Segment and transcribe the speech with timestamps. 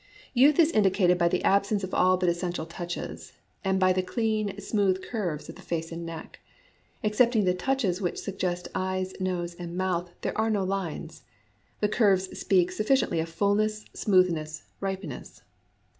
[0.33, 4.59] Youth is indicated by the absence of all but essential touches, and by the clean,
[4.59, 6.39] smooth curves of the face and neck.
[7.03, 11.21] Excepting the touches which suggest eyes, nose, and mouth, there are no lines.
[11.81, 15.43] The curves speak suffi ciently of fullness, smoothness, ripeness.